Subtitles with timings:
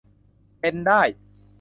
[0.59, 1.01] เป็นได้